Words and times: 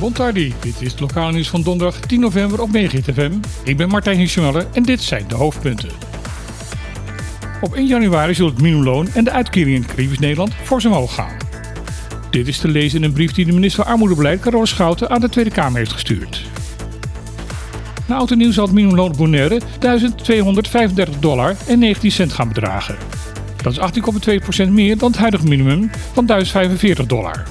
Bontardi, 0.00 0.54
dit 0.60 0.80
is 0.80 0.90
het 0.90 1.00
lokale 1.00 1.32
nieuws 1.32 1.48
van 1.48 1.62
donderdag 1.62 2.00
10 2.00 2.20
november 2.20 2.60
op 2.60 2.68
FM. 2.70 3.32
Ik 3.64 3.76
ben 3.76 3.88
Martijn 3.88 4.16
Hirsjemeller 4.16 4.66
en 4.72 4.82
dit 4.82 5.00
zijn 5.00 5.24
de 5.28 5.34
hoofdpunten. 5.34 5.90
Op 7.60 7.74
1 7.74 7.86
januari 7.86 8.34
zullen 8.34 8.52
het 8.52 8.62
minimumloon 8.62 9.08
en 9.14 9.24
de 9.24 9.30
uitkering 9.30 9.76
in 9.76 9.86
Caribisch 9.86 10.18
Nederland 10.18 10.54
fors 10.62 10.84
omhoog 10.84 11.14
gaan. 11.14 11.36
Dit 12.30 12.48
is 12.48 12.58
te 12.58 12.68
lezen 12.68 12.98
in 12.98 13.04
een 13.04 13.12
brief 13.12 13.32
die 13.32 13.44
de 13.44 13.52
minister 13.52 13.82
van 13.82 13.92
Armoedebeleid, 13.92 14.40
Carole 14.40 14.66
Schouten, 14.66 15.10
aan 15.10 15.20
de 15.20 15.28
Tweede 15.28 15.50
Kamer 15.50 15.78
heeft 15.78 15.92
gestuurd. 15.92 16.42
Na 18.06 18.16
oud 18.16 18.30
en 18.30 18.38
nieuw 18.38 18.52
zal 18.52 18.64
het 18.64 18.74
minimumloon 18.74 19.10
op 19.10 19.16
Bonaire 19.16 19.60
1235 19.78 21.18
dollar 21.18 21.56
en 21.66 21.78
19 21.78 22.10
cent 22.10 22.32
gaan 22.32 22.48
bedragen. 22.48 22.96
Dat 23.62 23.72
is 23.72 23.78
18,2% 24.66 24.70
meer 24.70 24.98
dan 24.98 25.10
het 25.10 25.20
huidige 25.20 25.46
minimum 25.46 25.90
van 26.12 26.26
1045 26.26 27.06
dollar. 27.06 27.42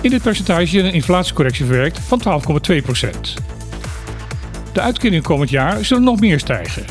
In 0.00 0.10
dit 0.10 0.22
percentage 0.22 0.78
een 0.78 0.92
inflatiecorrectie 0.92 1.64
verwerkt 1.64 1.98
van 1.98 2.22
12,2%. 3.00 3.10
De 4.72 4.80
uitkeringen 4.80 5.22
komend 5.22 5.50
jaar 5.50 5.84
zullen 5.84 6.02
nog 6.02 6.20
meer 6.20 6.38
stijgen. 6.38 6.84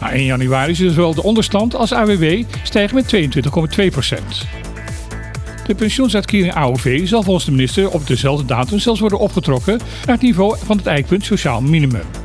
Na 0.00 0.12
1 0.12 0.24
januari 0.24 0.74
zullen 0.74 0.92
zowel 0.92 1.14
de 1.14 1.22
onderstand 1.22 1.74
als 1.74 1.92
AWW 1.92 2.42
stijgen 2.62 2.94
met 2.94 3.14
22,2%. 3.14 4.64
De 5.66 5.74
pensioensuitkering 5.74 6.54
AOV 6.54 7.08
zal 7.08 7.22
volgens 7.22 7.44
de 7.44 7.50
minister 7.50 7.90
op 7.90 8.06
dezelfde 8.06 8.44
datum 8.44 8.78
zelfs 8.78 9.00
worden 9.00 9.18
opgetrokken 9.18 9.78
naar 9.78 10.14
het 10.14 10.24
niveau 10.24 10.56
van 10.64 10.76
het 10.76 10.86
eikpunt 10.86 11.24
sociaal 11.24 11.60
minimum. 11.60 12.23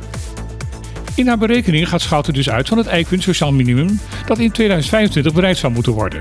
In 1.20 1.28
haar 1.28 1.38
berekening 1.38 1.88
gaat 1.88 2.00
Schouten 2.00 2.32
dus 2.32 2.50
uit 2.50 2.68
van 2.68 2.78
het 2.78 2.86
eikpunt 2.86 3.22
sociaal 3.22 3.52
minimum 3.52 4.00
dat 4.26 4.38
in 4.38 4.50
2025 4.50 5.32
bereikt 5.32 5.58
zou 5.58 5.72
moeten 5.72 5.92
worden. 5.92 6.20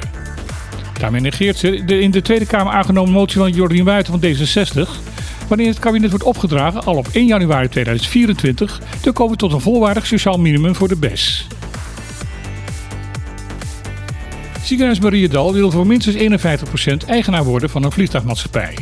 Daarmee 1.00 1.22
negeert 1.22 1.58
ze 1.58 1.84
de 1.86 2.00
in 2.00 2.12
de 2.12 2.22
Tweede 2.22 2.46
Kamer 2.46 2.74
aangenomen 2.74 3.14
motie 3.14 3.40
van 3.40 3.52
Jordien 3.52 3.84
Wuiten 3.84 4.20
van 4.20 4.24
D66, 4.24 4.90
waarin 5.48 5.68
het 5.68 5.80
kabinet 5.80 6.10
wordt 6.10 6.26
opgedragen 6.26 6.84
al 6.84 6.96
op 6.96 7.08
1 7.12 7.26
januari 7.26 7.70
2024 7.70 8.82
te 9.02 9.12
komen 9.12 9.38
tot 9.38 9.54
een 9.54 9.62
volwaardig 9.62 10.06
sociaal 10.06 10.40
minimum 10.40 10.76
voor 10.76 10.88
de 10.88 10.98
BES. 10.98 11.48
Ziekenhuis 14.64 15.00
Mariedal 15.00 15.54
wil 15.54 15.72
voor 15.72 15.88
minstens 15.88 16.42
51% 17.04 17.08
eigenaar 17.08 17.44
worden 17.44 17.70
van 17.70 17.84
een 17.84 17.92
vliegtuigmaatschappij. 17.92 18.76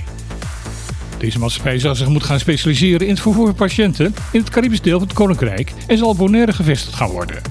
Deze 1.18 1.40
maatschappij 1.40 1.80
zal 1.80 1.96
zich 1.96 2.08
moeten 2.08 2.28
gaan 2.28 2.40
specialiseren 2.40 3.08
in 3.08 3.14
het 3.14 3.22
vervoer 3.22 3.46
van 3.46 3.56
patiënten 3.56 4.16
in 4.32 4.40
het 4.40 4.50
Caribisch 4.50 4.82
deel 4.82 5.00
van 5.00 5.08
het 5.08 5.18
Koninkrijk 5.18 5.74
en 5.88 5.98
zal 5.98 6.16
Bonaire 6.16 6.54
gevestigd 6.54 6.96
gaan 6.96 7.09
worden. 7.09 7.42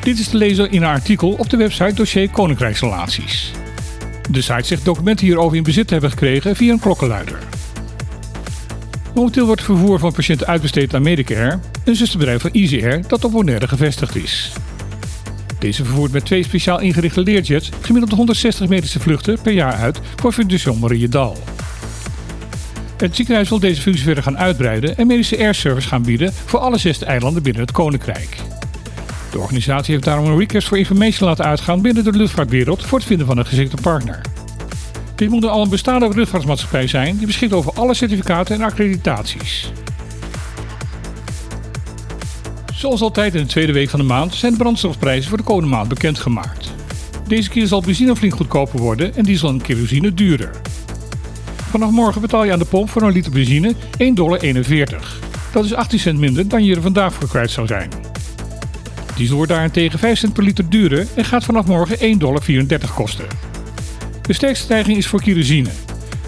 Dit 0.00 0.18
is 0.18 0.28
te 0.28 0.36
lezen 0.36 0.70
in 0.70 0.82
een 0.82 0.88
artikel 0.88 1.32
op 1.32 1.50
de 1.50 1.56
website 1.56 1.94
dossier 1.94 2.30
Koninkrijksrelaties. 2.30 3.52
De 4.30 4.40
site 4.40 4.66
zegt 4.66 4.84
documenten 4.84 5.26
hierover 5.26 5.56
in 5.56 5.62
bezit 5.62 5.86
te 5.86 5.92
hebben 5.92 6.10
gekregen 6.10 6.56
via 6.56 6.72
een 6.72 6.78
klokkenluider. 6.78 7.38
Momenteel 9.14 9.46
wordt 9.46 9.60
het 9.60 9.70
vervoer 9.70 9.98
van 9.98 10.12
patiënten 10.12 10.46
uitbesteed 10.46 10.94
aan 10.94 11.02
Medicare, 11.02 11.58
een 11.84 11.96
zusterbedrijf 11.96 12.40
van 12.40 12.50
EasyAir 12.50 13.08
dat 13.08 13.24
op 13.24 13.32
Bonaire 13.32 13.68
gevestigd 13.68 14.16
is. 14.16 14.52
Deze 15.58 15.84
vervoert 15.84 16.12
met 16.12 16.24
twee 16.24 16.44
speciaal 16.44 16.80
ingerichte 16.80 17.20
leerjets 17.20 17.70
gemiddeld 17.80 18.12
160 18.12 18.68
medische 18.68 19.00
vluchten 19.00 19.38
per 19.42 19.52
jaar 19.52 19.74
uit 19.74 20.00
voor 20.16 20.32
Fundación 20.32 20.78
Mariedal. 20.78 21.36
Het 22.96 23.16
ziekenhuis 23.16 23.48
wil 23.48 23.58
deze 23.58 23.80
functie 23.80 24.04
verder 24.04 24.22
gaan 24.22 24.38
uitbreiden 24.38 24.96
en 24.96 25.06
medische 25.06 25.38
airservice 25.38 25.88
gaan 25.88 26.02
bieden 26.02 26.32
voor 26.44 26.60
alle 26.60 26.78
zes 26.78 27.02
eilanden 27.02 27.42
binnen 27.42 27.62
het 27.62 27.72
Koninkrijk. 27.72 28.36
De 29.30 29.38
organisatie 29.38 29.92
heeft 29.92 30.04
daarom 30.06 30.26
een 30.26 30.38
request 30.38 30.68
voor 30.68 30.78
informatie 30.78 31.24
laten 31.24 31.44
uitgaan 31.44 31.82
binnen 31.82 32.04
de 32.04 32.12
luchtvaartwereld 32.12 32.84
voor 32.84 32.98
het 32.98 33.06
vinden 33.06 33.26
van 33.26 33.38
een 33.38 33.46
geschikte 33.46 33.76
partner. 33.82 34.20
Dit 35.14 35.28
moet 35.28 35.44
al 35.44 35.62
een 35.62 35.68
bestaande 35.68 36.08
luchtvaartmaatschappij 36.14 36.86
zijn 36.86 37.16
die 37.16 37.26
beschikt 37.26 37.52
over 37.52 37.72
alle 37.72 37.94
certificaten 37.94 38.54
en 38.54 38.62
accreditaties. 38.62 39.72
Zoals 42.74 43.00
altijd 43.00 43.34
in 43.34 43.40
de 43.42 43.48
tweede 43.48 43.72
week 43.72 43.90
van 43.90 44.00
de 44.00 44.06
maand 44.06 44.34
zijn 44.34 44.52
de 44.52 44.58
brandstofprijzen 44.58 45.28
voor 45.28 45.38
de 45.38 45.44
komende 45.44 45.70
maand 45.70 45.88
bekendgemaakt. 45.88 46.72
Deze 47.26 47.48
keer 47.48 47.66
zal 47.66 47.80
benzine 47.80 48.16
flink 48.16 48.34
goedkoper 48.34 48.80
worden 48.80 49.14
en 49.14 49.24
diesel 49.24 49.48
en 49.48 49.62
kerosine 49.62 50.14
duurder. 50.14 50.50
Vanaf 51.74 51.90
morgen 51.90 52.20
betaal 52.20 52.44
je 52.44 52.52
aan 52.52 52.58
de 52.58 52.64
pomp 52.64 52.90
voor 52.90 53.02
een 53.02 53.12
liter 53.12 53.32
benzine 53.32 53.74
1,41 53.74 54.12
dollar. 54.12 54.40
Dat 55.52 55.64
is 55.64 55.74
18 55.74 55.98
cent 55.98 56.18
minder 56.18 56.48
dan 56.48 56.64
je 56.64 56.74
er 56.74 56.82
vandaag 56.82 57.14
voor 57.14 57.28
kwijt 57.28 57.50
zou 57.50 57.66
zijn. 57.66 57.90
Diesel 59.16 59.36
wordt 59.36 59.50
daarentegen 59.50 59.98
5 59.98 60.18
cent 60.18 60.32
per 60.32 60.42
liter 60.42 60.68
duurder 60.68 61.06
en 61.14 61.24
gaat 61.24 61.44
vanaf 61.44 61.66
morgen 61.66 61.98
1,34 61.98 62.18
dollar 62.18 62.42
kosten. 62.94 63.24
De 64.22 64.32
sterkste 64.32 64.64
stijging 64.64 64.96
is 64.96 65.06
voor 65.06 65.22
kerosine. 65.22 65.68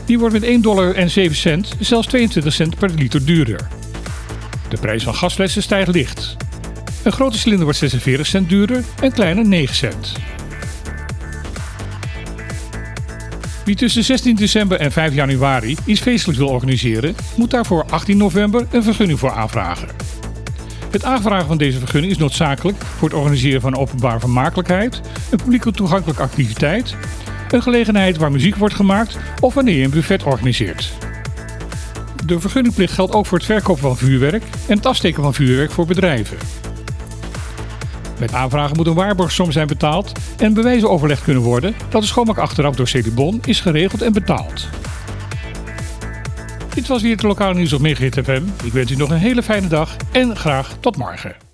Die 0.04 0.18
wordt 0.18 0.34
met 0.34 0.42
1 0.42 0.60
dollar 0.60 0.94
en 0.94 1.10
7 1.10 1.36
cent 1.36 1.76
zelfs 1.80 2.06
22 2.06 2.52
cent 2.52 2.78
per 2.78 2.90
liter 2.90 3.24
duurder. 3.24 3.68
De 4.68 4.76
prijs 4.76 5.02
van 5.02 5.14
gasflessen 5.14 5.62
stijgt 5.62 5.88
licht. 5.88 6.36
Een 7.02 7.12
grote 7.12 7.38
cilinder 7.38 7.64
wordt 7.64 7.78
46 7.78 8.26
cent 8.26 8.48
duurder 8.48 8.84
en 9.00 9.12
kleine 9.12 9.44
9 9.44 9.74
cent. 9.74 10.12
Wie 13.66 13.74
tussen 13.74 14.04
16 14.04 14.36
december 14.36 14.78
en 14.78 14.92
5 14.92 15.14
januari 15.14 15.76
iets 15.84 16.00
feestelijks 16.00 16.40
wil 16.40 16.50
organiseren, 16.50 17.14
moet 17.36 17.50
daarvoor 17.50 17.84
18 17.90 18.16
november 18.16 18.66
een 18.70 18.82
vergunning 18.82 19.18
voor 19.18 19.30
aanvragen. 19.32 19.88
Het 20.90 21.04
aanvragen 21.04 21.46
van 21.46 21.58
deze 21.58 21.78
vergunning 21.78 22.12
is 22.12 22.18
noodzakelijk 22.18 22.84
voor 22.84 23.08
het 23.08 23.18
organiseren 23.18 23.60
van 23.60 23.76
openbare 23.76 24.20
vermakelijkheid, 24.20 25.00
een 25.30 25.38
publiek 25.38 25.62
toegankelijke 25.62 26.22
activiteit, 26.22 26.96
een 27.50 27.62
gelegenheid 27.62 28.16
waar 28.16 28.32
muziek 28.32 28.56
wordt 28.56 28.74
gemaakt 28.74 29.18
of 29.40 29.54
wanneer 29.54 29.76
je 29.76 29.84
een 29.84 29.90
buffet 29.90 30.22
organiseert. 30.22 30.92
De 32.26 32.40
vergunningplicht 32.40 32.92
geldt 32.92 33.14
ook 33.14 33.26
voor 33.26 33.38
het 33.38 33.46
verkopen 33.46 33.82
van 33.82 33.96
vuurwerk 33.96 34.44
en 34.68 34.76
het 34.76 34.86
afsteken 34.86 35.22
van 35.22 35.34
vuurwerk 35.34 35.70
voor 35.70 35.86
bedrijven. 35.86 36.36
Met 38.18 38.32
aanvragen 38.32 38.76
moet 38.76 38.86
een 38.86 38.94
waarborgsom 38.94 39.52
zijn 39.52 39.66
betaald 39.66 40.12
en 40.36 40.54
bewijzen 40.54 40.90
overlegd 40.90 41.22
kunnen 41.22 41.42
worden 41.42 41.74
dat 41.88 42.00
de 42.00 42.06
schoonmaak 42.06 42.38
achteraf 42.38 42.76
door 42.76 42.88
Celibon 42.88 43.40
is 43.44 43.60
geregeld 43.60 44.02
en 44.02 44.12
betaald. 44.12 44.68
Dit 46.74 46.86
was 46.86 47.02
weer 47.02 47.12
het 47.12 47.22
lokale 47.22 47.54
nieuws 47.54 47.72
op 47.72 47.80
Megahit 47.80 48.18
FM. 48.24 48.42
Ik 48.64 48.72
wens 48.72 48.90
u 48.90 48.96
nog 48.96 49.10
een 49.10 49.16
hele 49.16 49.42
fijne 49.42 49.68
dag 49.68 49.96
en 50.12 50.36
graag 50.36 50.76
tot 50.80 50.96
morgen. 50.96 51.45